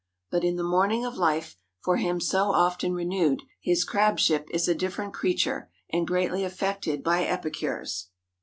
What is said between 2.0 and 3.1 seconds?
so often